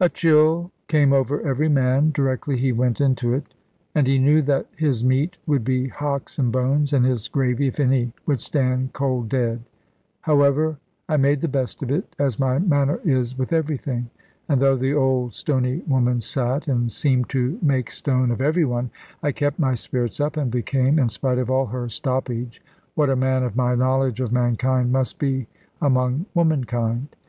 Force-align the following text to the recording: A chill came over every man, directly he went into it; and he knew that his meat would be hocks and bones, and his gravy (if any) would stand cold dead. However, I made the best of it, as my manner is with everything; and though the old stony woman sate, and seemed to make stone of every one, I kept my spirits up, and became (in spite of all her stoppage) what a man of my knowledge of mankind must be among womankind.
A 0.00 0.08
chill 0.08 0.72
came 0.88 1.12
over 1.12 1.40
every 1.42 1.68
man, 1.68 2.10
directly 2.10 2.56
he 2.58 2.72
went 2.72 3.00
into 3.00 3.32
it; 3.34 3.54
and 3.94 4.04
he 4.08 4.18
knew 4.18 4.42
that 4.42 4.66
his 4.76 5.04
meat 5.04 5.38
would 5.46 5.62
be 5.62 5.86
hocks 5.86 6.40
and 6.40 6.50
bones, 6.50 6.92
and 6.92 7.06
his 7.06 7.28
gravy 7.28 7.68
(if 7.68 7.78
any) 7.78 8.12
would 8.26 8.40
stand 8.40 8.92
cold 8.94 9.28
dead. 9.28 9.60
However, 10.22 10.78
I 11.08 11.18
made 11.18 11.40
the 11.40 11.46
best 11.46 11.84
of 11.84 11.92
it, 11.92 12.16
as 12.18 12.40
my 12.40 12.58
manner 12.58 12.98
is 13.04 13.38
with 13.38 13.52
everything; 13.52 14.10
and 14.48 14.60
though 14.60 14.74
the 14.74 14.94
old 14.94 15.34
stony 15.34 15.84
woman 15.86 16.18
sate, 16.18 16.66
and 16.66 16.90
seemed 16.90 17.28
to 17.28 17.56
make 17.62 17.92
stone 17.92 18.32
of 18.32 18.40
every 18.40 18.64
one, 18.64 18.90
I 19.22 19.30
kept 19.30 19.60
my 19.60 19.74
spirits 19.74 20.18
up, 20.18 20.36
and 20.36 20.50
became 20.50 20.98
(in 20.98 21.08
spite 21.10 21.38
of 21.38 21.48
all 21.48 21.66
her 21.66 21.88
stoppage) 21.88 22.60
what 22.96 23.08
a 23.08 23.14
man 23.14 23.44
of 23.44 23.54
my 23.54 23.76
knowledge 23.76 24.18
of 24.18 24.32
mankind 24.32 24.90
must 24.90 25.20
be 25.20 25.46
among 25.80 26.26
womankind. 26.34 27.10